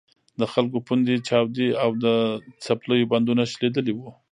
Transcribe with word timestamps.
د 0.39 0.41
خلکو 0.53 0.77
پوندې 0.87 1.15
چاودې 1.27 1.69
او 1.83 1.89
د 2.03 2.05
څپلیو 2.65 3.09
بندونه 3.11 3.43
شلېدلي 3.51 3.93
وو. 3.95 4.09